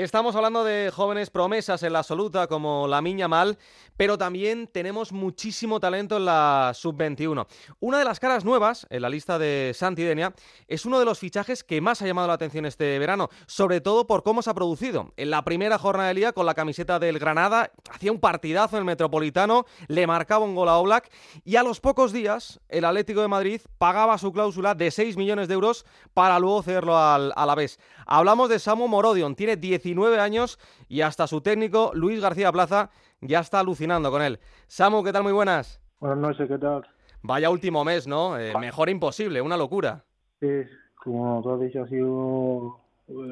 Estamos 0.00 0.34
hablando 0.34 0.64
de 0.64 0.90
jóvenes 0.90 1.28
promesas 1.28 1.82
en 1.82 1.92
la 1.92 1.98
absoluta 1.98 2.46
como 2.46 2.88
la 2.88 3.02
Miña 3.02 3.28
Mal, 3.28 3.58
pero 3.98 4.16
también 4.16 4.66
tenemos 4.66 5.12
muchísimo 5.12 5.78
talento 5.78 6.16
en 6.16 6.24
la 6.24 6.72
sub-21. 6.74 7.46
Una 7.80 7.98
de 7.98 8.06
las 8.06 8.18
caras 8.18 8.42
nuevas 8.42 8.86
en 8.88 9.02
la 9.02 9.10
lista 9.10 9.38
de 9.38 9.72
Santidenia 9.74 10.32
es 10.68 10.86
uno 10.86 10.98
de 10.98 11.04
los 11.04 11.18
fichajes 11.18 11.62
que 11.62 11.82
más 11.82 12.00
ha 12.00 12.06
llamado 12.06 12.28
la 12.28 12.32
atención 12.32 12.64
este 12.64 12.98
verano, 12.98 13.28
sobre 13.46 13.82
todo 13.82 14.06
por 14.06 14.22
cómo 14.22 14.40
se 14.40 14.48
ha 14.48 14.54
producido. 14.54 15.12
En 15.18 15.28
la 15.28 15.44
primera 15.44 15.76
jornada 15.76 16.08
del 16.08 16.16
día 16.16 16.32
con 16.32 16.46
la 16.46 16.54
camiseta 16.54 16.98
del 16.98 17.18
Granada, 17.18 17.70
hacía 17.90 18.10
un 18.10 18.20
partidazo 18.20 18.76
en 18.76 18.80
el 18.80 18.86
Metropolitano, 18.86 19.66
le 19.88 20.06
marcaba 20.06 20.46
un 20.46 20.54
gol 20.54 20.70
a 20.70 20.78
Oblak 20.78 21.10
y 21.44 21.56
a 21.56 21.62
los 21.62 21.80
pocos 21.80 22.10
días 22.10 22.58
el 22.70 22.86
Atlético 22.86 23.20
de 23.20 23.28
Madrid 23.28 23.60
pagaba 23.76 24.16
su 24.16 24.32
cláusula 24.32 24.74
de 24.74 24.90
6 24.90 25.18
millones 25.18 25.46
de 25.48 25.52
euros 25.52 25.84
para 26.14 26.38
luego 26.38 26.62
cederlo 26.62 26.96
al 26.96 27.34
Alavés. 27.36 27.78
Hablamos 28.06 28.48
de 28.48 28.58
Samu 28.58 28.88
Morodion, 28.88 29.34
tiene 29.36 29.58
19 29.90 30.20
años 30.20 30.58
y 30.88 31.00
hasta 31.00 31.26
su 31.26 31.40
técnico, 31.40 31.90
Luis 31.94 32.20
García 32.20 32.52
Plaza, 32.52 32.90
ya 33.20 33.40
está 33.40 33.60
alucinando 33.60 34.10
con 34.10 34.22
él. 34.22 34.38
Samu, 34.68 35.02
¿qué 35.02 35.12
tal? 35.12 35.24
Muy 35.24 35.32
buenas. 35.32 35.80
Buenas 35.98 36.18
noches, 36.18 36.48
¿qué 36.48 36.58
tal? 36.58 36.86
Vaya 37.22 37.50
último 37.50 37.84
mes, 37.84 38.06
¿no? 38.06 38.38
Eh, 38.38 38.52
mejor 38.58 38.88
imposible, 38.88 39.40
una 39.42 39.56
locura. 39.56 40.04
Sí, 40.38 40.62
como 40.94 41.42
tú 41.42 41.50
has 41.50 41.60
dicho, 41.60 41.82
ha 41.82 41.88
sido, 41.88 42.78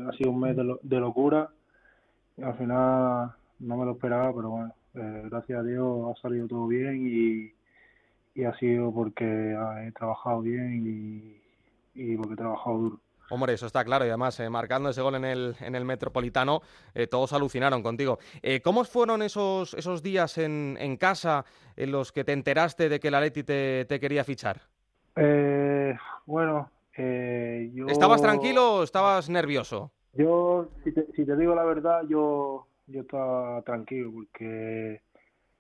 ha 0.09 0.13
sido 0.16 0.30
un 0.30 0.41
mes 0.41 0.57
de, 0.57 1.01
locura. 1.01 1.49
al 2.43 2.55
final 2.59 3.33
no 3.61 3.77
me 3.77 3.85
lo 3.85 3.93
esperaba, 3.93 4.35
pero 4.35 4.51
bueno, 4.51 4.75
eh, 4.95 5.23
gracias 5.30 5.61
a 5.61 5.63
Dios 5.63 6.11
ha 6.11 6.21
salido 6.21 6.49
todo 6.49 6.66
bien 6.66 7.07
y, 7.07 7.55
ha 8.45 8.57
sido 8.59 8.93
porque 8.93 9.57
he 9.85 9.91
trabajado 9.93 10.43
bien 10.43 10.87
y, 10.87 12.01
y 12.01 12.16
porque 12.16 12.35
he 12.35 12.37
trabajado 12.37 12.79
duro. 12.79 13.01
Hombre, 13.30 13.52
eso 13.52 13.66
está 13.66 13.84
claro. 13.84 14.05
Y 14.05 14.09
además, 14.09 14.38
eh, 14.41 14.48
marcando 14.48 14.88
ese 14.88 15.02
gol 15.02 15.16
en 15.16 15.24
el, 15.24 15.55
en 15.60 15.74
el 15.74 15.84
Metropolitano, 15.84 16.62
eh, 16.95 17.06
todos 17.06 17.32
alucinaron 17.32 17.82
contigo. 17.82 18.18
Eh, 18.42 18.60
¿Cómo 18.62 18.84
fueron 18.84 19.23
esos, 19.23 19.74
esos 19.74 20.02
días 20.02 20.38
en, 20.38 20.76
en, 20.80 20.96
casa 20.96 21.45
en 21.76 21.93
los 21.93 22.10
que 22.12 22.24
te 22.24 22.32
enteraste 22.32 22.88
de 22.88 23.01
que 23.01 23.10
la 23.10 23.20
Leti 23.20 23.43
te, 23.43 23.85
te 23.85 24.01
quería 24.01 24.24
fichar? 24.24 24.62
bueno, 26.26 26.70
yo... 26.96 27.87
¿Estabas 27.88 28.23
tranquilo 28.23 28.76
o 28.76 28.82
estabas 28.85 29.29
nervioso? 29.29 29.90
Yo, 30.13 30.68
si 30.85 30.92
te, 30.92 31.07
si 31.16 31.24
te 31.24 31.37
digo 31.37 31.57
la 31.57 31.65
verdad, 31.65 32.02
yo, 32.09 32.68
yo 32.87 33.01
estaba 33.01 33.60
tranquilo 33.63 34.13
porque 34.13 35.02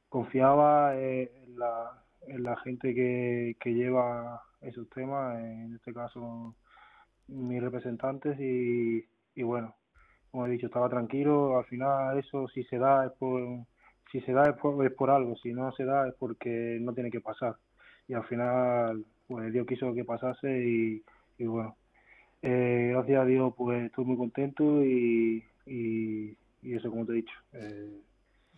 confiaba 0.08 0.96
en 0.96 1.58
la, 1.58 2.04
en 2.28 2.44
la 2.44 2.56
gente 2.58 2.94
que, 2.94 3.56
que 3.58 3.74
lleva 3.74 4.42
esos 4.60 4.88
temas, 4.90 5.40
en 5.40 5.74
este 5.74 5.92
caso 5.92 6.54
mis 7.28 7.62
representantes 7.62 8.38
y, 8.40 9.04
y 9.34 9.42
bueno, 9.42 9.74
como 10.30 10.46
he 10.46 10.50
dicho, 10.50 10.66
estaba 10.66 10.88
tranquilo, 10.88 11.58
al 11.58 11.64
final 11.66 12.18
eso 12.18 12.48
si 12.48 12.64
se 12.64 12.78
da 12.78 13.06
es 13.06 13.12
por, 13.12 13.40
si 14.10 14.20
se 14.22 14.32
da 14.32 14.44
es 14.44 14.56
por, 14.56 14.84
es 14.84 14.92
por 14.92 15.10
algo, 15.10 15.36
si 15.36 15.52
no 15.52 15.72
se 15.72 15.84
da 15.84 16.08
es 16.08 16.14
porque 16.14 16.78
no 16.80 16.92
tiene 16.94 17.10
que 17.10 17.20
pasar 17.20 17.56
y 18.08 18.14
al 18.14 18.24
final 18.24 19.04
pues 19.26 19.52
Dios 19.52 19.66
quiso 19.66 19.94
que 19.94 20.04
pasase 20.04 20.66
y, 20.66 21.04
y 21.38 21.46
bueno, 21.46 21.76
eh, 22.42 22.90
gracias 22.92 23.20
a 23.20 23.24
Dios 23.26 23.52
pues 23.56 23.84
estoy 23.84 24.04
muy 24.04 24.16
contento 24.16 24.84
y, 24.84 25.44
y, 25.66 26.36
y 26.62 26.74
eso 26.74 26.90
como 26.90 27.04
te 27.06 27.12
he 27.12 27.16
dicho. 27.16 27.34
Eh, 27.52 28.00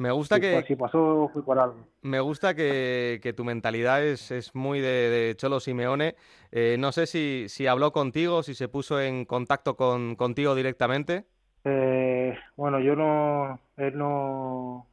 me 0.01 0.11
gusta 0.11 0.41
que. 0.41 0.63
Si 0.63 0.77
pasó, 0.77 1.29
fue 1.31 1.45
por 1.45 1.59
algo. 1.59 1.77
Me 2.01 2.21
gusta 2.21 2.55
que, 2.55 3.35
tu 3.37 3.45
mentalidad 3.45 4.03
es, 4.03 4.31
es 4.31 4.55
muy 4.55 4.81
de, 4.81 5.35
Cholo 5.37 5.61
Simeone. 5.61 6.15
Eh, 6.53 6.77
no 6.79 6.91
sé 6.91 7.07
si, 7.07 7.45
si 7.49 7.67
habló 7.67 7.93
contigo, 7.93 8.43
si 8.43 8.55
se 8.55 8.69
puso 8.69 8.99
en 8.99 9.27
contacto 9.27 9.77
con, 9.77 10.17
contigo 10.17 10.55
directamente. 10.55 11.27
Eh, 11.65 12.35
bueno, 12.57 12.81
yo 12.81 12.97
no. 12.97 13.61
Él 13.77 13.99
no. 13.99 14.87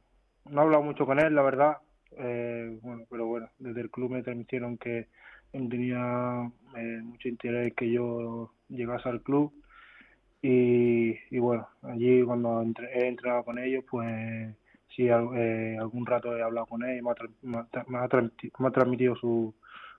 No 0.44 0.60
he 0.60 0.64
hablado 0.64 0.82
mucho 0.82 1.06
con 1.06 1.18
él, 1.18 1.34
la 1.34 1.42
verdad. 1.42 1.78
Eh, 2.18 2.78
bueno, 2.82 3.04
pero 3.08 3.24
bueno, 3.24 3.48
desde 3.58 3.80
el 3.80 3.90
club 3.90 4.10
me 4.10 4.22
transmitieron 4.22 4.76
que 4.76 5.08
él 5.54 5.70
tenía 5.70 6.52
mucho 7.02 7.28
interés 7.28 7.72
que 7.74 7.90
yo 7.90 8.52
llegase 8.68 9.08
al 9.08 9.22
club. 9.22 9.54
Y, 10.42 11.16
y 11.30 11.38
bueno, 11.38 11.66
allí 11.82 12.22
cuando 12.24 12.62
he 12.62 13.08
entrenado 13.08 13.44
con 13.44 13.58
ellos, 13.58 13.84
pues 13.90 14.54
sí, 14.94 15.08
eh, 15.08 15.76
algún 15.78 16.06
rato 16.06 16.36
he 16.36 16.42
hablado 16.42 16.66
con 16.66 16.82
él 16.82 16.98
y 16.98 17.02
me 17.02 17.58
ha, 17.98 18.70
transmitido 18.72 19.16
su, 19.16 19.54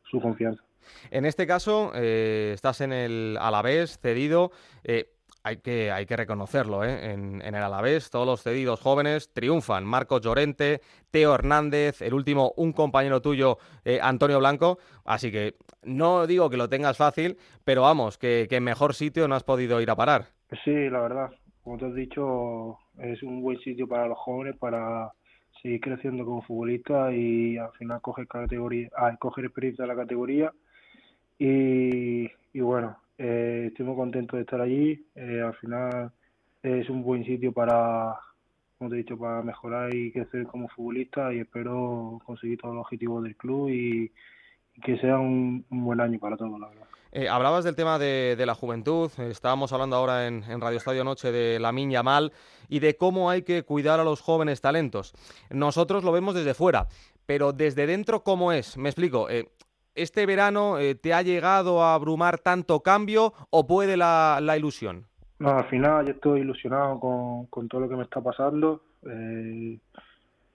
su, 0.10 0.22
confianza. 0.22 0.64
En 1.12 1.26
este 1.26 1.48
caso, 1.48 1.92
eh, 1.96 2.52
estás 2.54 2.82
en 2.82 2.94
el 2.94 3.38
Alavés, 3.40 4.00
cedido. 4.00 4.52
Eh, 4.84 5.12
hay 5.42 5.58
que, 5.58 5.90
hay 5.90 6.06
que 6.06 6.18
reconocerlo, 6.18 6.84
en, 6.84 7.42
en, 7.42 7.56
el 7.56 7.64
Alavés 7.64 8.10
todos 8.10 8.26
los 8.26 8.44
cedidos 8.44 8.82
jóvenes 8.82 9.32
triunfan. 9.34 9.86
Marcos 9.86 10.22
Llorente, 10.22 10.82
Teo 11.12 11.34
Hernández, 11.34 12.02
el 12.02 12.14
último, 12.14 12.54
un 12.58 12.74
compañero 12.74 13.22
tuyo, 13.22 13.58
Antonio 14.02 14.40
Blanco. 14.40 14.80
Así 15.06 15.32
que 15.32 15.56
no 15.82 16.28
digo 16.28 16.50
que 16.50 16.58
lo 16.58 16.68
tengas 16.68 16.98
fácil, 16.98 17.38
pero 17.64 17.84
vamos, 17.84 18.18
que, 18.18 18.48
que 18.50 18.58
en 18.58 18.66
mejor 18.66 18.94
sitio 18.94 19.30
no 19.30 19.36
has 19.36 19.44
podido 19.44 19.80
ir 19.80 19.90
a 19.90 19.96
parar. 19.96 20.26
Sí, 20.66 20.90
la 20.90 21.00
verdad 21.00 21.32
como 21.70 21.78
te 21.78 21.86
has 21.86 21.94
dicho, 21.94 22.80
es 23.02 23.24
un 23.24 23.42
buen 23.42 23.60
sitio 23.60 23.88
para 23.88 24.08
los 24.08 24.18
jóvenes 24.18 24.56
para 24.58 25.12
seguir 25.62 25.82
creciendo 25.82 26.26
como 26.26 26.42
futbolista 26.42 27.12
y 27.14 27.58
al 27.58 27.72
final 27.74 28.02
coger 28.02 28.28
categoría, 28.28 28.90
ah, 28.98 29.16
coger 29.18 29.46
experiencia 29.46 29.84
de 29.84 29.88
la 29.88 29.96
categoría 29.96 30.54
y, 31.38 32.30
y 32.54 32.60
bueno, 32.62 32.98
eh, 33.18 33.66
estoy 33.68 33.86
muy 33.86 33.96
contento 33.96 34.36
de 34.36 34.44
estar 34.44 34.62
allí. 34.62 35.06
Eh, 35.16 35.42
al 35.42 35.54
final 35.56 36.12
es 36.64 36.90
un 36.90 37.04
buen 37.04 37.24
sitio 37.26 37.52
para, 37.52 38.16
como 38.78 38.90
te 38.90 38.96
he 38.96 39.00
dicho, 39.00 39.18
para 39.18 39.42
mejorar 39.42 39.94
y 39.94 40.12
crecer 40.12 40.46
como 40.48 40.68
futbolista 40.70 41.34
y 41.34 41.40
espero 41.40 42.22
conseguir 42.26 42.60
todos 42.60 42.76
los 42.76 42.82
objetivos 42.86 43.24
del 43.24 43.36
club 43.36 43.70
y, 43.70 44.12
que 44.82 44.98
sea 45.00 45.20
un, 45.20 45.66
un 45.70 45.84
buen 45.84 46.00
año 46.00 46.18
para 46.20 46.38
todos, 46.38 46.58
la 46.58 46.70
verdad. 46.70 46.88
Eh, 47.12 47.28
hablabas 47.28 47.64
del 47.64 47.76
tema 47.76 47.98
de, 47.98 48.36
la 48.46 48.54
juventud, 48.54 49.10
estábamos 49.18 49.74
hablando 49.74 49.96
ahora 49.96 50.28
en, 50.28 50.44
Radio 50.62 50.78
Estadio 50.78 51.04
Noche 51.04 51.32
de 51.32 51.60
la 51.60 51.72
Miña 51.72 52.04
Mal 52.04 52.32
y 52.68 52.80
de 52.80 52.98
cómo 52.98 53.32
hay 53.32 53.42
que 53.42 53.64
cuidar 53.64 54.00
a 54.00 54.04
los 54.04 54.22
jóvenes 54.22 54.62
talentos. 54.62 55.14
Nosotros 55.50 56.04
lo 56.04 56.12
vemos 56.12 56.36
desde 56.36 56.54
fuera, 56.54 56.88
pero 57.26 57.52
desde 57.52 57.88
dentro, 57.88 58.24
¿cómo 58.24 58.52
es? 58.52 58.78
Me 58.78 58.90
explico. 58.90 59.28
Eh, 59.28 59.50
¿Este 59.96 60.28
verano 60.28 60.78
eh, 60.78 60.94
te 60.94 61.14
ha 61.14 61.24
llegado 61.24 61.82
a 61.82 61.96
abrumar 61.96 62.38
tanto 62.38 62.82
cambio 62.82 63.34
o 63.50 63.66
puede 63.66 63.98
la, 63.98 64.40
ilusión? 64.56 65.08
No, 65.40 65.50
al 65.50 65.66
final 65.66 66.06
yo 66.06 66.12
estoy 66.12 66.42
ilusionado 66.42 67.00
con, 67.50 67.68
todo 67.68 67.82
lo 67.82 67.90
que 67.90 67.96
me 67.96 68.04
está 68.04 68.22
pasando. 68.22 68.84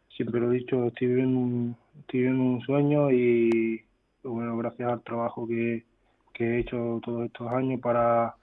siempre 0.09 0.41
lo 0.41 0.53
he 0.53 0.59
dicho, 0.59 0.87
estoy 0.87 1.09
viviendo 1.09 1.39
un, 1.41 1.77
estoy 2.01 2.21
viviendo 2.21 2.45
un 2.45 2.61
sueño 2.61 3.11
y 3.11 3.85
bueno, 4.23 4.57
gracias 4.57 4.93
al 4.93 5.03
trabajo 5.03 5.49
que, 5.49 5.85
que 6.35 6.45
he 6.45 6.59
hecho 6.59 7.01
todos 7.03 7.25
estos 7.25 7.51
años 7.51 7.81
para, 7.81 8.35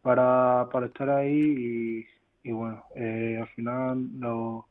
para, 0.00 0.68
para 0.72 0.86
estar 0.86 1.10
ahí 1.10 2.06
y, 2.42 2.52
bueno, 2.52 2.84
eh, 2.94 3.38
al 3.40 3.48
final 3.48 4.08
lo, 4.18 4.68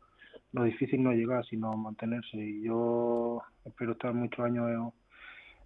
lo 0.53 0.63
difícil 0.63 1.03
no 1.03 1.11
es 1.11 1.17
llegar, 1.17 1.45
sino 1.45 1.73
mantenerse. 1.73 2.38
Y 2.38 2.63
yo 2.63 3.41
espero 3.66 3.91
estar 3.91 4.13
muchos 4.13 4.45
años 4.45 4.93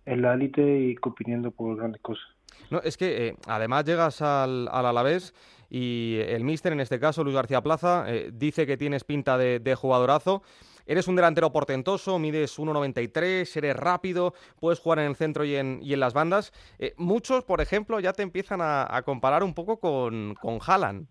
en, 0.06 0.22
la 0.22 0.34
élite 0.34 0.80
y 0.80 0.96
compitiendo 0.96 1.52
por 1.52 1.78
grandes 1.78 2.02
cosas. 2.02 2.26
No, 2.72 2.82
es 2.82 2.98
que 2.98 3.28
eh, 3.28 3.36
además 3.48 3.86
llegas 3.86 4.24
al, 4.24 4.68
al 4.72 4.88
Alavés 4.88 5.36
y 5.70 6.18
el 6.20 6.44
míster, 6.44 6.74
en 6.74 6.80
este 6.80 7.00
caso 7.00 7.24
Luis 7.24 7.36
García 7.36 7.62
Plaza, 7.62 8.06
eh, 8.08 8.32
dice 8.34 8.66
que 8.66 8.76
tienes 8.76 9.04
pinta 9.04 9.38
de, 9.38 9.60
de 9.60 9.76
jugadorazo. 9.76 10.42
Eres 10.90 11.08
un 11.08 11.16
delantero 11.16 11.52
portentoso, 11.52 12.18
mides 12.18 12.58
1,93, 12.58 13.58
eres 13.58 13.76
rápido, 13.76 14.34
puedes 14.60 14.80
jugar 14.80 14.98
en 14.98 15.06
el 15.06 15.16
centro 15.16 15.46
y 15.46 15.56
en, 15.56 15.78
y 15.84 15.94
en 15.94 16.00
las 16.00 16.16
bandas. 16.16 16.52
Eh, 16.80 16.96
muchos, 16.98 17.44
por 17.44 17.62
ejemplo, 17.62 18.00
ya 18.00 18.12
te 18.12 18.24
empiezan 18.24 18.60
a, 18.64 19.00
comparar 19.06 19.44
un 19.44 19.54
poco 19.54 19.80
con, 19.80 20.34
con 20.42 20.58
Haaland. 20.66 21.06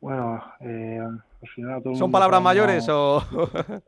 Bueno, 0.00 0.42
eh, 0.58 0.98
al 1.00 1.48
final... 1.54 1.82
¿Son 1.94 2.10
palabras 2.10 2.42
mayores 2.42 2.88
o...? 2.88 3.22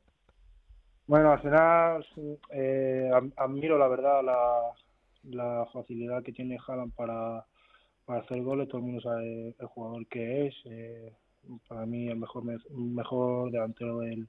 bueno, 1.09 1.33
al 1.33 1.41
final 1.41 2.07
eh, 2.53 3.11
admiro 3.39 3.77
la 3.77 3.89
verdad 3.89 4.23
la, 4.23 4.61
la 5.25 5.67
facilidad 5.73 6.23
que 6.23 6.33
tiene 6.33 6.59
Haaland 6.65 6.95
para, 6.95 7.45
para 8.05 8.21
hacer 8.21 8.41
goles. 8.45 8.69
Todo 8.69 8.79
el 8.79 8.85
mundo 8.85 9.01
sabe 9.01 9.57
el 9.59 9.67
jugador 9.67 10.07
que 10.07 10.47
es. 10.47 10.55
Eh, 10.67 11.13
para 11.67 11.87
mí 11.87 12.09
el 12.09 12.17
mejor 12.17 12.45
mejor 12.71 13.51
delantero 13.51 13.99
del, 14.01 14.29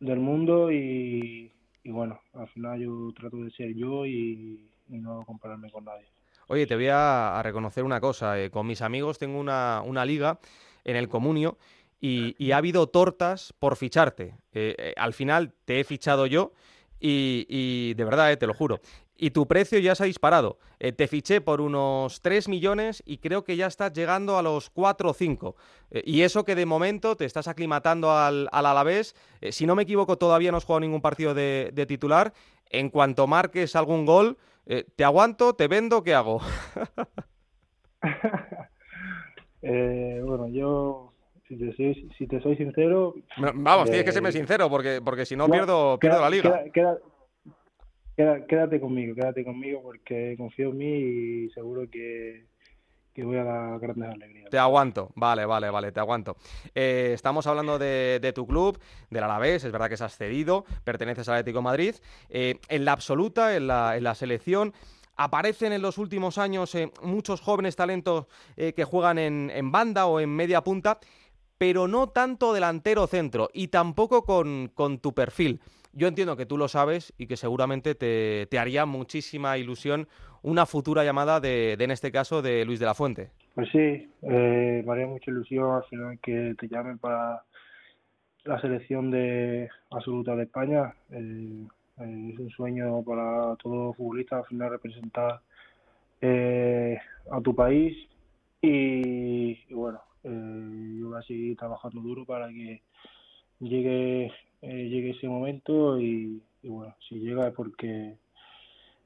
del 0.00 0.18
mundo 0.18 0.70
y, 0.70 1.52
bueno, 1.84 2.20
al 2.34 2.48
final 2.48 2.80
yo 2.80 3.12
trato 3.16 3.38
de 3.38 3.50
ser 3.50 3.74
yo 3.74 4.06
y, 4.06 4.70
no 4.88 5.24
compararme 5.24 5.70
con 5.70 5.84
nadie. 5.84 6.06
Oye, 6.46 6.64
te 6.66 6.76
voy 6.76 6.88
a, 6.90 7.40
reconocer 7.42 7.82
una 7.82 8.00
cosa. 8.00 8.40
Eh, 8.40 8.50
con 8.50 8.68
mis 8.68 8.82
amigos 8.82 9.18
tengo 9.18 9.40
una, 9.40 9.82
una 9.84 10.04
liga 10.04 10.38
en 10.84 10.94
el 10.94 11.08
Comunio 11.08 11.58
y, 12.00 12.52
ha 12.52 12.58
habido 12.58 12.86
tortas 12.88 13.52
por 13.58 13.76
ficharte. 13.76 14.34
Eh, 14.52 14.74
eh, 14.78 14.94
al 14.96 15.12
final 15.12 15.52
te 15.64 15.80
he 15.80 15.84
fichado 15.84 16.26
yo 16.26 16.52
y, 17.00 17.94
de 17.94 18.04
verdad, 18.04 18.36
te 18.38 18.46
lo 18.46 18.54
juro. 18.54 18.80
y 19.18 19.30
tu 19.30 19.46
precio 19.46 19.78
ya 19.78 19.94
se 19.94 20.02
ha 20.02 20.06
disparado. 20.06 20.58
Eh, 20.78 20.92
te 20.92 21.08
fiché 21.08 21.40
por 21.40 21.62
unos 21.62 22.20
3 22.20 22.48
millones 22.48 23.02
y 23.06 23.16
creo 23.18 23.44
que 23.44 23.56
ya 23.56 23.66
estás 23.66 23.94
llegando 23.94 24.36
a 24.36 24.42
los 24.42 24.68
4 24.70 25.10
o 25.10 25.14
5. 25.14 25.56
Eh, 25.90 26.02
y 26.04 26.20
eso 26.22 26.44
que 26.44 26.54
de 26.54 26.66
momento 26.66 27.16
te 27.16 27.24
estás 27.24 27.48
aclimatando 27.48 28.12
al, 28.12 28.48
al 28.52 28.66
Alavés. 28.66 29.16
Eh, 29.40 29.52
si 29.52 29.64
no 29.64 29.74
me 29.74 29.84
equivoco, 29.84 30.18
todavía 30.18 30.50
no 30.50 30.58
has 30.58 30.64
jugado 30.64 30.80
ningún 30.80 31.00
partido 31.00 31.32
de, 31.32 31.86
titular. 31.88 32.34
En 32.68 32.90
cuanto 32.90 33.26
marques 33.26 33.74
algún 33.76 34.04
gol, 34.04 34.36
¿te 34.96 35.04
aguanto? 35.04 35.54
¿Te 35.54 35.68
vendo? 35.68 36.02
¿Qué 36.02 36.14
hago? 36.14 36.40
bueno, 39.62 40.48
yo 40.48 41.15
si 41.48 41.56
te, 41.56 41.72
soy, 41.76 42.10
si 42.18 42.26
te 42.26 42.40
soy 42.40 42.56
sincero... 42.56 43.14
Vamos, 43.54 43.86
tienes 43.86 44.04
que 44.04 44.12
serme 44.12 44.32
sincero, 44.32 44.68
porque, 44.68 45.00
porque 45.04 45.24
si 45.24 45.36
no, 45.36 45.48
pierdo, 45.48 45.98
pierdo 45.98 46.20
la 46.20 46.30
liga. 46.30 46.64
Quédate 48.16 48.80
conmigo, 48.80 49.14
quédate 49.14 49.44
conmigo 49.44 49.82
porque 49.82 50.36
confío 50.38 50.70
en 50.70 50.78
mí 50.78 50.86
y 50.86 51.50
seguro 51.50 51.82
que, 51.90 52.46
voy 53.18 53.36
a 53.36 53.44
dar 53.44 53.78
grandes 53.78 54.08
alegrías. 54.08 54.48
Te 54.48 54.58
aguanto, 54.58 55.10
vale, 55.14 55.44
vale, 55.44 55.68
vale, 55.68 55.92
te 55.92 56.00
aguanto. 56.00 56.36
Eh, 56.74 57.10
estamos 57.12 57.46
hablando 57.46 57.78
de, 57.78 58.32
tu 58.34 58.46
club, 58.46 58.80
del 59.10 59.22
Alavés, 59.22 59.64
es 59.64 59.72
verdad 59.72 59.90
que 59.90 59.98
se 59.98 60.04
has 60.04 60.16
cedido, 60.16 60.64
perteneces 60.82 61.28
al 61.28 61.34
Atlético 61.34 61.60
Madrid. 61.60 61.94
Eh, 62.30 62.58
en 62.70 62.86
la 62.86 62.92
absoluta, 62.92 63.54
en 63.54 63.66
la, 63.66 63.98
en 63.98 64.04
la 64.04 64.14
selección, 64.14 64.72
aparecen 65.16 65.74
en 65.74 65.82
los 65.82 65.98
últimos 65.98 66.38
años 66.38 66.74
eh, 66.74 66.90
muchos 67.02 67.42
jóvenes 67.42 67.76
talentos 67.76 68.28
que 68.56 68.84
juegan 68.84 69.18
en, 69.18 69.50
en, 69.54 69.70
banda 69.72 70.06
o 70.06 70.20
en 70.20 70.34
media 70.34 70.64
punta, 70.64 71.00
pero 71.58 71.88
no 71.88 72.08
tanto 72.08 72.52
delantero 72.52 73.06
centro 73.06 73.48
y 73.52 73.68
tampoco 73.68 74.24
con, 74.24 74.70
con 74.74 74.98
tu 74.98 75.14
perfil. 75.14 75.60
Yo 75.96 76.08
entiendo 76.08 76.36
que 76.36 76.44
tú 76.44 76.58
lo 76.58 76.68
sabes 76.68 77.14
y 77.16 77.26
que 77.26 77.38
seguramente 77.38 77.94
te, 77.94 78.58
haría 78.58 78.84
muchísima 78.84 79.56
ilusión 79.56 80.08
una 80.42 80.66
futura 80.66 81.04
llamada 81.04 81.40
de, 81.40 81.72
en 81.72 81.90
este 81.90 82.12
caso, 82.12 82.42
de 82.42 82.66
Luis 82.66 82.78
de 82.78 82.84
la 82.84 82.92
Fuente. 82.92 83.30
Pues 83.54 83.70
sí, 83.72 84.06
eh, 84.22 84.82
me 84.84 84.92
haría 84.92 85.06
mucha 85.06 85.30
ilusión 85.30 85.74
al 85.74 85.84
final 85.84 86.18
que 86.22 86.54
te 86.58 86.68
llamen 86.68 86.98
para 86.98 87.42
la 88.44 88.60
selección 88.60 89.10
de 89.10 89.70
absoluta 89.90 90.36
de 90.36 90.42
España. 90.42 90.94
Eh, 91.10 91.66
eh, 92.00 92.30
es 92.34 92.38
un 92.40 92.50
sueño 92.50 93.02
para 93.02 93.56
todo 93.56 93.94
futbolista 93.94 94.36
al 94.36 94.44
final 94.44 94.70
representar 94.70 95.40
a 96.20 97.40
tu 97.40 97.54
país 97.54 97.96
y 98.60 99.72
bueno, 99.72 100.00
yo 100.30 101.08
voy 101.08 101.18
a 101.18 101.22
seguir 101.22 101.56
trabajando 101.56 102.00
duro 102.00 102.24
para 102.24 102.48
que 102.48 102.82
llegue 103.60 104.32
eh, 104.62 104.88
llegue 104.88 105.10
ese 105.10 105.28
momento 105.28 106.00
y, 106.00 106.42
bueno, 106.62 106.94
si 107.08 107.16
llega 107.16 107.48
es 107.48 107.54
porque 107.54 108.16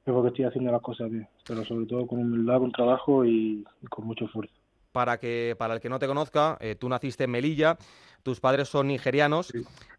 es 0.05 0.13
porque 0.13 0.29
estoy 0.29 0.45
haciendo 0.45 0.71
las 0.71 0.81
cosas 0.81 1.11
bien, 1.11 1.27
pero 1.47 1.63
sobre 1.65 1.85
todo 1.85 2.07
con 2.07 2.19
humildad, 2.19 2.59
con 2.59 2.71
trabajo 2.71 3.23
y, 3.25 3.63
con 3.89 4.07
mucho 4.07 4.25
esfuerzo. 4.25 4.53
Para 4.91 5.19
que 5.19 5.55
para 5.57 5.73
el 5.73 5.79
que 5.79 5.89
no 5.89 5.99
te 5.99 6.07
conozca, 6.07 6.57
eh, 6.59 6.75
tú 6.75 6.89
naciste 6.89 7.23
en 7.23 7.31
Melilla, 7.31 7.77
tus 8.23 8.39
padres 8.39 8.69
son 8.69 8.87
nigerianos. 8.87 9.51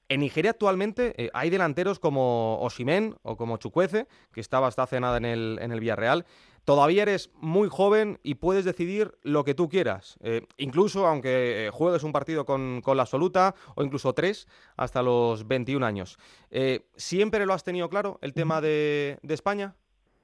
En 0.08 0.20
Nigeria 0.20 0.50
actualmente 0.50 1.14
eh, 1.16 1.30
hay 1.32 1.48
delanteros 1.48 1.98
como 1.98 2.58
Osimen 2.60 3.16
o 3.22 3.36
como 3.36 3.56
Chukwueze, 3.56 4.06
que 4.32 4.40
estaba 4.40 4.66
hasta 4.66 4.82
hace 4.82 5.00
nada 5.00 5.16
en 5.16 5.24
el, 5.24 5.58
en 5.62 5.72
el 5.72 5.80
Villarreal, 5.80 6.26
todavía 6.66 7.02
eres 7.02 7.30
muy 7.34 7.68
joven 7.68 8.20
y 8.22 8.34
puedes 8.34 8.66
decidir 8.66 9.16
lo 9.22 9.44
que 9.44 9.54
tú 9.54 9.68
quieras. 9.70 10.18
Eh, 10.20 10.46
incluso 10.58 11.06
aunque 11.06 11.70
juegues 11.72 12.02
un 12.02 12.12
partido 12.12 12.44
con, 12.44 12.82
la 12.84 13.02
absoluta 13.02 13.54
o 13.74 13.82
incluso 13.82 14.12
tres 14.12 14.46
hasta 14.76 15.02
los 15.02 15.48
21 15.48 15.84
años. 15.86 16.18
¿Siempre 16.96 17.46
lo 17.46 17.54
has 17.54 17.64
tenido 17.64 17.88
claro 17.88 18.18
el 18.20 18.34
tema 18.34 18.60
de, 18.60 19.18
España? 19.22 19.74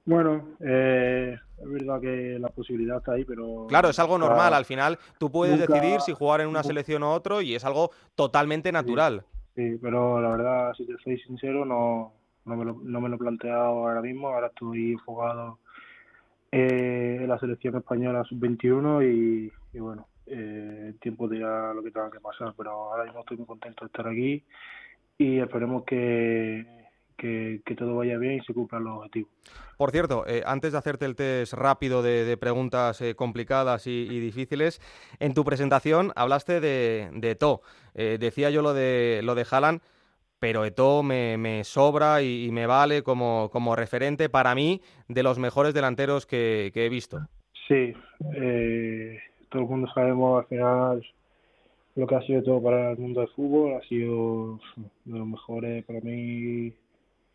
Bueno, 0.09 0.43
es 0.59 1.39
verdad 1.63 2.01
que 2.01 2.39
la 2.39 2.47
posibilidad 2.49 2.97
está 2.97 3.11
ahí, 3.11 3.25
pero... 3.25 3.67
Claro, 3.67 3.89
es 3.89 3.99
algo 3.99 4.17
normal. 4.17 4.55
Al 4.55 4.65
final 4.65 4.97
tú 5.19 5.31
puedes 5.31 5.59
decidir 5.59 6.01
si 6.01 6.13
jugar 6.13 6.41
en 6.41 6.47
una 6.47 6.63
selección 6.63 7.03
o 7.03 7.13
otro 7.13 7.41
y 7.41 7.53
es 7.53 7.63
algo 7.63 7.91
totalmente 8.15 8.71
natural. 8.71 9.23
Sí, 9.55 9.77
pero 9.79 10.19
la 10.19 10.29
verdad, 10.29 10.73
si 10.75 10.87
te 10.87 10.97
soy 11.03 11.19
sincero, 11.19 11.63
no, 11.63 12.13
no, 12.45 12.55
me 12.55 12.65
lo, 12.65 12.79
no 12.81 13.01
me 13.01 13.09
lo 13.09 13.17
he 13.17 13.19
planteado 13.19 13.87
ahora 13.87 14.01
mismo. 14.01 14.29
Ahora 14.29 14.47
estoy 14.47 14.93
enfocado 14.93 15.59
eh, 16.51 17.25
la 17.27 17.37
selección 17.37 17.75
española 17.75 18.23
sub-21 18.23 19.05
y, 19.73 19.77
bueno, 19.77 20.07
eh, 20.25 20.95
tiempo 21.01 21.27
dirá 21.27 21.71
lo 21.71 21.83
que 21.83 21.91
tenga 21.91 22.09
que 22.09 22.19
pasar, 22.19 22.55
pero 22.57 22.71
ahora 22.71 23.03
mismo 23.03 23.19
estoy 23.19 23.37
muy 23.37 23.45
contento 23.45 23.85
de 23.85 23.87
estar 23.87 24.07
aquí 24.07 24.43
y 25.19 25.39
esperemos 25.39 25.83
que, 25.83 26.78
que, 27.19 27.75
todo 27.77 27.95
vaya 27.95 28.17
bien 28.17 28.35
y 28.35 28.41
se 28.41 28.53
cumplan 28.53 28.83
los 28.83 28.97
objetivos. 28.97 29.29
Por 29.77 29.91
cierto, 29.91 30.25
eh, 30.27 30.43
antes 30.45 30.71
de 30.71 30.77
hacerte 30.77 31.05
el 31.05 31.15
test 31.15 31.53
rápido 31.53 32.01
de, 32.01 32.37
preguntas 32.37 33.01
eh, 33.01 33.15
complicadas 33.15 33.85
y, 33.87 34.19
difíciles, 34.19 34.81
en 35.19 35.33
tu 35.33 35.43
presentación 35.43 36.11
hablaste 36.15 36.59
de, 36.59 37.09
de 37.13 37.35
To. 37.35 37.61
decía 37.93 38.49
yo 38.49 38.61
lo 38.61 38.73
de, 38.73 39.21
lo 39.23 39.35
de 39.35 39.45
Haaland 39.49 39.81
pero 40.39 40.65
Eto'o 40.65 41.03
me, 41.03 41.37
me 41.37 41.63
sobra 41.63 42.21
y, 42.21 42.49
me 42.51 42.65
vale 42.65 43.03
como, 43.03 43.49
como, 43.51 43.75
referente 43.75 44.29
para 44.29 44.55
mí 44.55 44.81
de 45.07 45.23
los 45.23 45.37
mejores 45.37 45.73
delanteros 45.73 46.25
que, 46.25 46.71
he 46.73 46.89
visto. 46.89 47.19
Sí, 47.67 47.93
eh, 48.35 49.19
todo 49.49 49.63
el 49.63 49.67
mundo 49.67 49.91
sabemos 49.93 50.41
al 50.41 50.47
final 50.47 51.05
lo 51.95 52.07
que 52.07 52.15
ha 52.15 52.21
sido 52.21 52.41
todo 52.41 52.63
para 52.63 52.91
el 52.91 52.97
mundo 52.97 53.19
del 53.19 53.29
fútbol, 53.29 53.73
ha 53.75 53.87
sido 53.87 54.59
de 55.05 55.17
los 55.17 55.27
mejores 55.27 55.83
para 55.85 55.99
mí, 55.99 56.73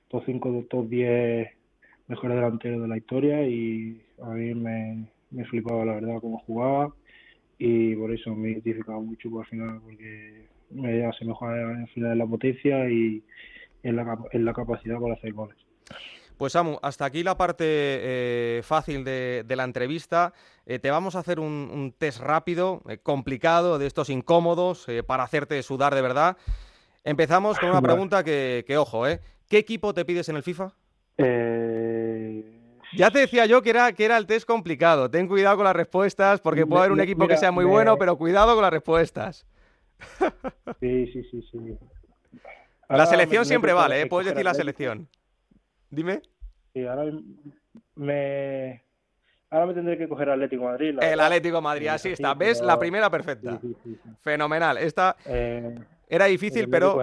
top 0.09 0.23
5, 0.27 0.67
top 0.71 0.89
10 0.89 1.49
mejores 2.09 2.37
delanteros 2.37 2.83
de 2.83 2.89
la 2.89 2.97
historia 2.97 3.47
y 3.47 4.03
a 4.23 4.31
mí 4.31 4.55
me, 4.55 5.07
me 5.31 5.45
flipaba 5.47 5.85
la 5.85 5.95
verdad 5.95 6.21
cómo 6.21 6.39
jugaba 6.41 6.93
y 7.59 7.95
por 7.97 8.13
eso 8.13 8.35
me 8.35 8.51
identificaba 8.51 9.01
mucho 9.01 9.29
al 9.39 9.47
final 9.47 9.81
porque 9.83 10.49
me 10.71 11.05
hace 11.07 11.25
mejor 11.25 11.57
en 11.57 11.87
final 11.89 12.13
en 12.13 12.19
la 12.19 12.27
potencia 12.27 12.91
y 12.91 13.23
en 13.83 13.97
la, 13.97 14.19
en 14.33 14.45
la 14.45 14.53
capacidad 14.53 14.99
para 14.99 15.15
hacer 15.15 15.33
goles. 15.33 15.57
Pues 16.37 16.53
Samu, 16.53 16.79
hasta 16.83 17.05
aquí 17.05 17.23
la 17.23 17.37
parte 17.37 17.65
eh, 17.67 18.61
fácil 18.65 19.05
de, 19.05 19.45
la 19.49 19.63
entrevista. 19.63 20.33
Eh, 20.67 20.81
te 20.81 20.91
vamos 20.91 21.15
a 21.15 21.21
hacer 21.21 21.39
un, 21.39 21.95
test 21.97 22.21
rápido, 22.21 22.83
eh, 22.89 22.99
complicado, 22.99 23.79
de 23.79 23.87
estos 23.87 24.11
incómodos, 24.11 24.87
para 25.07 25.23
hacerte 25.23 25.63
sudar 25.63 25.95
de 25.95 26.03
verdad. 26.03 26.37
Empezamos 27.05 27.59
con 27.59 27.71
una 27.71 27.83
pregunta 27.83 28.25
que, 28.25 28.65
que, 28.67 28.77
ojo, 28.79 29.07
¿eh? 29.07 29.21
¿Qué 29.55 29.59
equipo 29.59 29.95
te 29.95 30.05
pides 30.05 30.29
en 30.29 30.35
el 30.35 30.43
FIFA? 30.43 30.73
Ya 32.97 33.11
te 33.13 33.21
decía 33.21 33.47
yo 33.47 33.63
que 33.63 33.71
era, 33.71 33.93
que 33.93 34.05
era 34.05 34.17
el 34.17 34.27
test 34.27 34.49
complicado. 34.49 35.09
Ten 35.09 35.29
cuidado 35.29 35.59
con 35.59 35.65
las 35.65 35.77
respuestas, 35.77 36.41
porque 36.41 36.67
puede 36.67 36.81
haber 36.81 36.91
un 36.91 36.99
equipo 36.99 37.29
que 37.29 37.37
sea 37.37 37.53
muy 37.53 37.65
bueno, 37.65 37.97
pero 37.97 38.19
cuidado 38.19 38.55
con 38.55 38.63
las 38.63 38.73
respuestas. 38.73 39.47
Sí, 40.81 41.07
sí, 41.13 41.23
sí, 41.31 41.41
sí. 41.53 41.79
la 42.89 43.07
selección 43.07 43.45
siempre 43.45 43.73
vale, 43.73 44.01
¿eh? 44.01 44.07
Puedes 44.07 44.29
decir 44.31 44.45
la 44.45 44.55
selección. 44.55 45.09
Dime. 45.89 46.21
Sí, 46.73 46.85
ahora 46.85 47.13
me... 47.95 48.83
Ahora 49.51 49.67
me 49.67 49.75
tendré 49.75 49.97
que 49.97 50.09
coger 50.09 50.31
Atlético 50.31 50.65
Madrid. 50.65 50.99
El 51.01 51.21
Atlético 51.21 51.63
Madrid, 51.63 51.87
así 51.87 52.09
está. 52.09 52.35
¿Ves? 52.35 52.61
La 52.61 52.77
primera 52.77 53.09
perfecta. 53.09 53.61
Fenomenal. 54.19 54.79
Esta 54.79 55.15
eh, 55.25 55.79
era 56.09 56.27
difícil, 56.27 56.69
pero... 56.69 56.97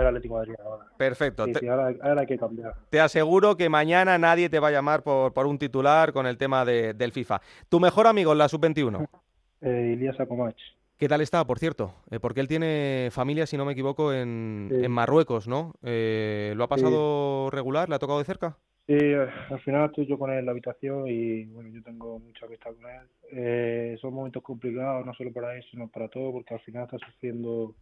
Perfecto. 0.98 1.46
ahora, 1.70 2.22
hay 2.22 2.28
que 2.28 2.38
cambiar. 2.38 2.76
Te 2.90 3.00
aseguro 3.00 3.56
que 3.58 3.70
mañana 3.70 4.18
nadie 4.18 4.50
te 4.50 4.60
va 4.60 4.70
a 4.70 4.72
llamar 4.72 5.04
por, 5.04 5.34
por 5.34 5.46
un 5.46 5.58
titular 5.58 6.14
con 6.14 6.28
el 6.28 6.38
tema 6.38 6.66
de, 6.66 6.94
del 6.94 7.12
FIFA. 7.12 7.42
¿Tu 7.70 7.80
mejor 7.80 8.08
amigo 8.08 8.32
en 8.32 8.38
la 8.38 8.50
Sub-21? 8.50 9.08
Eh, 9.64 9.92
Ilías 9.94 10.20
Acomach. 10.20 10.58
¿Qué 10.98 11.08
tal 11.08 11.22
está, 11.22 11.46
por 11.46 11.58
cierto? 11.60 11.94
Eh, 12.10 12.20
porque 12.20 12.42
él 12.42 12.48
tiene 12.48 13.10
familia, 13.12 13.46
si 13.46 13.58
no 13.58 13.66
me 13.66 13.74
equivoco, 13.74 14.14
en, 14.14 14.70
Marruecos, 14.92 15.48
¿no? 15.48 15.74
Eh, 15.84 16.54
¿Lo 16.56 16.64
ha 16.64 16.68
pasado 16.68 17.50
regular? 17.52 17.90
¿Le 17.90 17.96
ha 17.96 18.00
tocado 18.00 18.20
de 18.20 18.26
cerca? 18.26 18.58
Sí, 18.86 18.98
al 19.14 19.60
final 19.62 19.86
estoy 19.86 20.06
yo 20.06 20.20
con 20.20 20.32
él 20.32 20.40
en 20.40 20.46
la 20.46 20.52
habitación 20.52 21.08
y 21.08 21.46
bueno, 21.46 21.70
yo 21.70 21.82
tengo 21.82 22.20
mucha 22.20 22.46
amistad 22.46 22.72
con 22.76 22.92
él. 22.92 23.08
Eh, 23.32 23.98
son 24.00 24.14
momentos 24.14 24.44
complicados, 24.44 25.06
no 25.06 25.14
solo 25.14 25.32
para 25.32 25.56
él, 25.56 25.64
sino 25.72 25.88
para 25.88 26.08
todo, 26.08 26.34
porque 26.34 26.54
al 26.54 26.60
final 26.60 26.84
está 26.84 26.98
sufriendo 27.00 27.74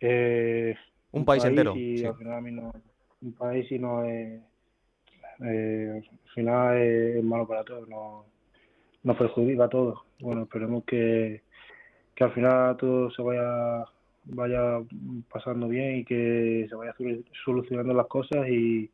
un, 0.00 1.24
país, 1.24 1.44
entero. 1.44 1.76
Y 1.76 2.04
al 2.04 2.16
final 2.16 2.54
no, 2.54 2.72
un 3.22 3.32
país 3.32 3.70
y 3.70 3.78
no 3.78 4.04
es, 4.04 4.40
al 5.40 6.04
final 6.34 6.76
es, 6.78 7.24
malo 7.24 7.46
para 7.46 7.64
todos, 7.64 7.88
no, 7.88 8.26
nos 9.02 9.16
perjudica 9.16 9.64
a 9.64 9.68
todos. 9.68 9.98
Bueno, 10.20 10.42
esperemos 10.42 10.84
que 10.84 11.42
que 12.14 12.24
al 12.24 12.32
final 12.32 12.76
todo 12.76 13.10
se 13.10 13.22
vaya 13.22 13.84
vaya 14.26 14.80
pasando 15.30 15.68
bien 15.68 15.96
y 15.98 16.04
que 16.04 16.66
se 16.68 16.74
vaya 16.74 16.94
solucionando 17.44 17.92
las 17.92 18.06
cosas 18.06 18.48
y, 18.48 18.90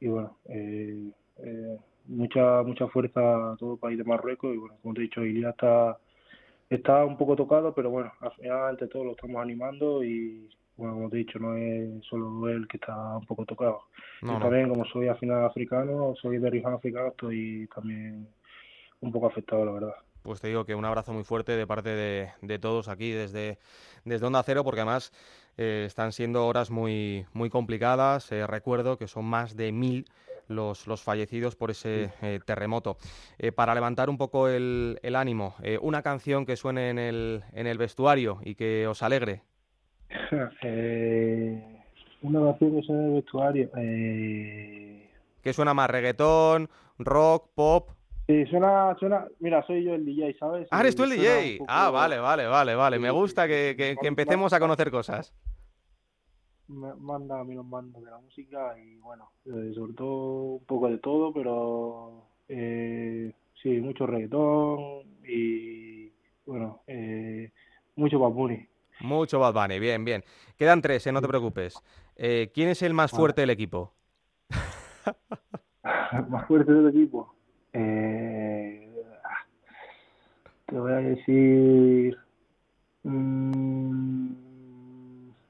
y 0.00 0.08
bueno 0.08 0.38
eh, 0.46 1.10
eh, 1.38 1.78
mucha 2.06 2.62
mucha 2.62 2.88
fuerza 2.88 3.52
a 3.52 3.56
todo 3.56 3.74
el 3.74 3.78
país 3.78 3.98
de 3.98 4.04
Marruecos 4.04 4.54
y 4.54 4.58
bueno 4.58 4.76
como 4.82 4.94
te 4.94 5.00
he 5.00 5.04
dicho 5.04 5.24
Ilia 5.24 5.50
está 5.50 5.98
está 6.70 7.04
un 7.04 7.16
poco 7.16 7.36
tocado, 7.36 7.74
pero 7.74 7.90
bueno, 7.90 8.12
al 8.20 8.32
final 8.32 8.70
entre 8.70 8.88
todos 8.88 9.06
lo 9.06 9.12
estamos 9.12 9.40
animando 9.40 10.02
y 10.02 10.48
bueno, 10.76 10.94
como 10.94 11.10
te 11.10 11.16
he 11.16 11.18
dicho, 11.20 11.38
no 11.38 11.56
es 11.56 12.04
solo 12.04 12.48
él 12.48 12.68
que 12.68 12.76
está 12.76 13.16
un 13.16 13.24
poco 13.24 13.44
tocado. 13.46 13.80
Yo 14.22 14.38
también, 14.38 14.68
como 14.68 14.84
soy 14.86 15.08
al 15.08 15.18
final 15.18 15.44
africano, 15.44 16.14
soy 16.20 16.38
de 16.38 16.46
origen 16.46 16.72
africano, 16.72 17.08
estoy 17.08 17.68
también 17.74 18.28
un 19.00 19.12
poco 19.12 19.26
afectado, 19.26 19.64
la 19.64 19.72
verdad. 19.72 19.94
Pues 20.22 20.40
te 20.40 20.48
digo 20.48 20.64
que 20.64 20.74
un 20.74 20.84
abrazo 20.84 21.12
muy 21.12 21.22
fuerte 21.22 21.56
de 21.56 21.66
parte 21.66 21.90
de, 21.90 22.58
todos 22.58 22.88
aquí 22.88 23.12
desde, 23.12 23.58
desde 24.04 24.26
Onda 24.26 24.42
Cero, 24.42 24.64
porque 24.64 24.80
además 24.80 25.12
eh, 25.56 25.84
están 25.86 26.12
siendo 26.12 26.46
horas 26.46 26.70
muy, 26.70 27.24
muy 27.32 27.48
complicadas. 27.48 28.32
Eh, 28.32 28.46
recuerdo 28.46 28.98
que 28.98 29.06
son 29.06 29.24
más 29.24 29.56
de 29.56 29.70
mil 29.72 30.06
los, 30.48 30.86
los 30.86 31.02
fallecidos 31.02 31.56
por 31.56 31.70
ese 31.70 32.10
eh, 32.22 32.40
terremoto. 32.44 32.96
para 33.54 33.74
levantar 33.74 34.10
un 34.10 34.18
poco 34.18 34.48
el, 34.48 34.98
el 35.02 35.16
ánimo, 35.16 35.54
una 35.80 36.02
canción 36.02 36.46
que 36.46 36.56
suene 36.56 36.90
en 36.90 36.98
el, 36.98 37.42
en 37.52 37.66
el 37.66 37.78
vestuario 37.78 38.38
y 38.44 38.54
que 38.54 38.86
os 38.86 39.02
alegre. 39.02 39.42
eh, 40.62 41.82
una 42.22 42.40
canción 42.40 42.76
que 42.76 42.82
suena 42.82 43.02
en 43.02 43.08
el 43.08 43.14
vestuario. 43.14 43.70
Eh... 43.76 45.10
¿Qué 45.42 45.52
suena 45.52 45.74
más? 45.74 45.90
¿Reggaetón, 45.90 46.68
rock, 46.98 47.50
pop? 47.54 47.90
Sí, 48.26 48.44
suena, 48.46 48.96
suena, 48.98 49.24
mira, 49.38 49.64
soy 49.66 49.84
yo 49.84 49.94
el 49.94 50.04
DJ, 50.04 50.36
¿sabes? 50.38 50.66
Ah, 50.72 50.80
eres 50.80 50.96
tú 50.96 51.04
el 51.04 51.10
DJ. 51.10 51.60
Ah, 51.68 51.90
vale, 51.90 52.18
vale, 52.18 52.46
vale, 52.46 52.74
vale. 52.74 52.98
Me 52.98 53.10
gusta 53.10 53.46
que, 53.46 53.76
que, 53.76 54.08
empecemos 54.08 54.52
a 54.52 54.58
conocer 54.58 54.90
cosas. 54.90 55.32
Me 56.68 56.94
manda 56.94 57.40
a 57.40 57.44
mí 57.44 57.54
los 57.54 57.66
mandos 57.66 58.02
de 58.04 58.10
la 58.10 58.18
música 58.18 58.78
y 58.78 58.96
bueno, 58.98 59.30
eh, 59.44 59.72
sobre 59.74 59.92
todo 59.94 60.42
un 60.54 60.64
poco 60.64 60.88
de 60.88 60.98
todo, 60.98 61.32
pero 61.32 62.24
eh, 62.48 63.32
sí, 63.62 63.80
mucho 63.80 64.06
reggaetón 64.06 65.04
y 65.28 66.10
bueno, 66.44 66.82
eh, 66.86 67.50
mucho 67.96 68.18
Bad 68.18 68.32
mucho 69.00 69.38
Bad 69.38 69.52
Bunny, 69.52 69.78
bien, 69.78 70.04
bien. 70.04 70.24
Quedan 70.56 70.80
tres, 70.80 71.06
¿eh? 71.06 71.12
no 71.12 71.20
te 71.20 71.28
preocupes. 71.28 71.82
Eh, 72.16 72.50
¿Quién 72.54 72.70
es 72.70 72.82
el 72.82 72.94
más 72.94 73.10
fuerte 73.10 73.42
del 73.42 73.50
equipo? 73.50 73.92
más 76.28 76.46
fuerte 76.46 76.72
del 76.72 76.88
equipo. 76.88 77.34
Eh, 77.72 78.90
te 80.66 80.78
voy 80.78 80.92
a 80.92 80.96
decir. 80.96 82.16
Mm, 83.02 83.75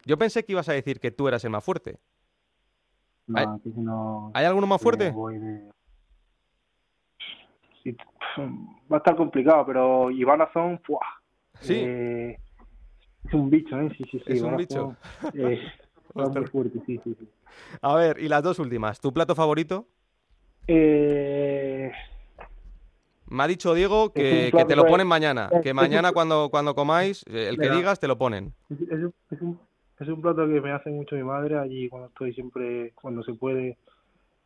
Yo 0.06 0.16
pensé 0.16 0.44
que 0.44 0.52
ibas 0.52 0.68
a 0.68 0.72
decir 0.72 1.00
que 1.00 1.10
tú 1.10 1.26
eras 1.26 1.44
el 1.44 1.50
más 1.50 1.64
fuerte. 1.64 1.98
No, 3.26 3.38
¿Hay, 3.38 3.46
no, 3.74 4.30
¿Hay 4.34 4.44
alguno 4.46 4.68
más 4.68 4.80
fuerte? 4.80 5.12
va 8.90 8.96
a 8.96 8.96
estar 8.96 9.16
complicado, 9.16 9.66
pero 9.66 10.10
Iván 10.10 10.40
Azón, 10.40 10.80
Sí. 11.60 11.74
Eh, 11.74 12.38
es 13.24 13.34
un 13.34 13.50
bicho, 13.50 13.80
¿eh? 13.80 13.90
Sí, 13.96 14.04
sí, 14.10 14.22
sí. 14.24 14.32
Es 14.32 14.42
un 14.42 14.56
bicho. 14.56 14.96
Eh, 15.34 15.60
muy 16.14 16.46
fuerte, 16.46 16.80
sí, 16.86 17.00
sí, 17.02 17.16
sí. 17.18 17.28
A 17.80 17.94
ver, 17.96 18.20
y 18.20 18.28
las 18.28 18.42
dos 18.42 18.60
últimas. 18.60 19.00
¿Tu 19.00 19.12
plato 19.12 19.34
favorito? 19.34 19.88
Eh... 20.68 21.90
Me 23.28 23.42
ha 23.42 23.46
dicho 23.48 23.74
Diego 23.74 24.12
que, 24.12 24.52
te 24.68 24.76
lo 24.76 24.86
ponen 24.86 25.08
mañana. 25.08 25.50
Que 25.62 25.74
mañana 25.74 26.12
cuando, 26.12 26.48
cuando 26.48 26.76
comáis, 26.76 27.24
eh, 27.28 27.48
el 27.48 27.58
que 27.58 27.70
digas, 27.70 27.98
te 27.98 28.06
lo 28.06 28.16
ponen. 28.16 28.54
Es, 28.70 29.40
un, 29.40 29.58
es, 30.00 30.08
un, 30.08 30.20
plato 30.20 30.46
que 30.46 30.60
me 30.60 30.72
hace 30.72 30.90
mucho 30.90 31.16
mi 31.16 31.22
madre 31.22 31.58
allí 31.58 31.88
cuando 31.88 32.08
estoy 32.08 32.32
siempre, 32.34 32.92
cuando 32.94 33.22
se 33.22 33.34
puede 33.34 33.78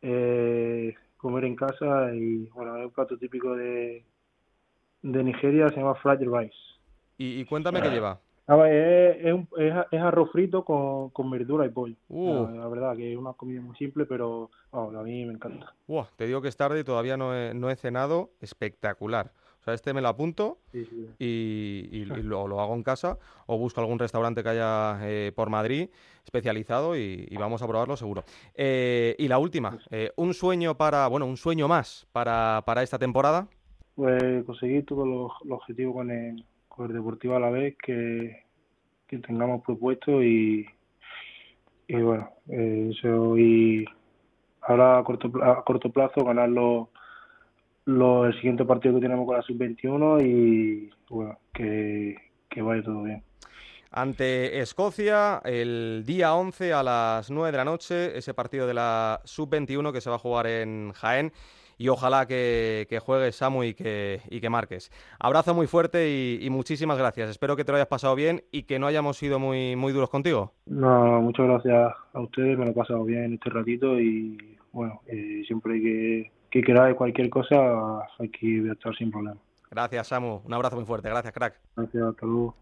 eh, 0.01 0.95
comer 1.17 1.45
en 1.45 1.55
casa. 1.55 2.13
Y 2.13 2.45
bueno, 2.49 2.77
es 2.77 2.85
un 2.85 2.91
plato 2.91 3.17
típico 3.17 3.55
de, 3.55 4.03
de 5.01 5.23
Nigeria, 5.23 5.69
se 5.69 5.77
llama 5.77 5.95
fried 5.95 6.21
rice. 6.21 6.55
Y, 7.17 7.41
y 7.41 7.45
cuéntame 7.45 7.81
qué 7.81 7.89
lleva. 7.89 8.19
Ah, 8.47 8.69
es, 8.69 9.37
es, 9.91 10.01
arroz 10.01 10.29
frito 10.31 10.65
con, 10.65 11.11
con, 11.11 11.29
verdura 11.29 11.65
y 11.65 11.69
pollo. 11.69 11.95
Uh. 12.09 12.47
La, 12.53 12.67
verdad 12.67 12.97
que 12.97 13.13
es 13.13 13.17
una 13.17 13.33
comida 13.33 13.61
muy 13.61 13.75
simple, 13.77 14.05
pero 14.05 14.49
a 14.73 14.89
mí 15.03 15.25
me 15.25 15.33
encanta. 15.33 15.73
te 16.17 16.25
digo 16.25 16.41
que 16.41 16.49
es 16.49 16.57
tarde 16.57 16.81
y 16.81 16.83
todavía 16.83 17.15
no 17.15 17.33
he, 17.33 17.53
no 17.53 17.69
he 17.69 17.75
cenado. 17.75 18.31
Espectacular. 18.41 19.31
O 19.61 19.63
sea, 19.63 19.75
este 19.75 19.93
me 19.93 20.01
lo 20.01 20.07
apunto 20.07 20.57
y, 21.19 22.03
lo, 22.05 22.59
hago 22.59 22.73
en 22.73 22.81
casa 22.81 23.19
o 23.45 23.59
busco 23.59 23.79
algún 23.79 23.99
restaurante 23.99 24.41
que 24.41 24.49
haya 24.49 24.97
eh, 25.03 25.31
por 25.35 25.51
Madrid 25.51 25.89
especializado 26.25 26.97
y, 26.97 27.27
vamos 27.39 27.61
a 27.61 27.67
probarlo 27.67 27.95
seguro. 27.95 28.23
Eh, 28.55 29.15
y 29.19 29.27
la 29.27 29.37
última, 29.37 29.77
eh, 29.91 30.11
un 30.15 30.33
sueño 30.33 30.75
para, 30.75 31.07
bueno, 31.07 31.27
un 31.27 31.37
sueño 31.37 31.67
más 31.67 32.07
para, 32.11 32.63
para 32.65 32.81
esta 32.81 32.97
temporada. 32.97 33.47
Pues 33.93 34.43
conseguir 34.45 34.83
todos 34.85 35.07
los, 35.07 35.31
los 35.43 35.59
objetivos 35.59 35.93
con 35.93 36.09
el, 36.09 36.43
con 36.67 36.87
el 36.87 36.93
Deportivo 36.93 37.35
a 37.35 37.39
la 37.39 37.51
vez 37.51 37.75
que, 37.77 38.43
tengamos 39.27 39.61
propuesto 39.63 40.23
y, 40.23 40.65
y 41.87 41.95
bueno, 41.97 42.31
eso 42.47 43.37
y 43.37 43.85
ahora 44.61 44.99
a 44.99 45.03
corto, 45.03 45.31
a 45.43 45.63
corto 45.65 45.91
plazo 45.91 46.23
ganar 46.23 46.49
los, 47.85 48.27
el 48.27 48.33
siguiente 48.35 48.65
partido 48.65 48.95
que 48.95 49.01
tenemos 49.01 49.25
con 49.25 49.35
la 49.35 49.41
sub-21 49.41 50.25
y 50.25 50.89
bueno, 51.09 51.37
que, 51.53 52.15
que 52.49 52.61
vaya 52.61 52.83
todo 52.83 53.03
bien. 53.03 53.23
Ante 53.93 54.59
Escocia, 54.59 55.41
el 55.43 56.03
día 56.05 56.33
11 56.33 56.73
a 56.73 56.81
las 56.81 57.29
9 57.29 57.51
de 57.51 57.57
la 57.57 57.65
noche, 57.65 58.17
ese 58.17 58.33
partido 58.33 58.65
de 58.65 58.73
la 58.73 59.19
sub-21 59.25 59.91
que 59.91 59.99
se 59.99 60.09
va 60.09 60.15
a 60.15 60.19
jugar 60.19 60.47
en 60.47 60.93
Jaén 60.93 61.33
y 61.81 61.89
ojalá 61.89 62.27
que, 62.27 62.85
que 62.89 62.99
juegues, 62.99 63.35
Samu, 63.35 63.63
y 63.63 63.73
que, 63.73 64.21
y 64.29 64.39
que 64.39 64.51
marques. 64.51 64.91
Abrazo 65.19 65.55
muy 65.55 65.65
fuerte 65.65 66.37
y, 66.39 66.47
muchísimas 66.51 66.99
gracias. 66.99 67.31
Espero 67.31 67.55
que 67.55 67.65
te 67.65 67.71
lo 67.71 67.77
hayas 67.77 67.87
pasado 67.87 68.13
bien 68.13 68.43
y 68.51 68.63
que 68.63 68.77
no 68.77 68.85
hayamos 68.85 69.17
sido 69.17 69.39
muy, 69.39 69.75
muy 69.75 69.91
duros 69.91 70.11
contigo. 70.11 70.53
No, 70.67 71.19
muchas 71.21 71.47
gracias 71.47 71.91
a 72.13 72.19
ustedes, 72.21 72.55
me 72.55 72.65
lo 72.65 72.71
he 72.71 72.75
pasado 72.75 73.03
bien 73.03 73.33
este 73.33 73.49
ratito 73.49 73.99
y 73.99 74.37
bueno, 74.71 75.01
eh, 75.07 75.41
siempre 75.47 75.81
que, 75.81 76.31
que 76.51 76.61
queráis 76.61 76.95
cualquier 76.95 77.29
cosa, 77.29 77.55
aquí 78.19 78.59
voy 78.59 78.69
a 78.69 78.73
estar 78.73 78.93
sin 78.95 79.09
problema. 79.09 79.39
Gracias, 79.71 80.07
Samu. 80.07 80.41
Un 80.43 80.53
abrazo 80.53 80.75
muy 80.75 80.85
fuerte. 80.85 81.09
Gracias, 81.09 81.33
crack. 81.33 81.57
Gracias, 81.77 82.03
hasta 82.03 82.25
luego. 82.25 82.53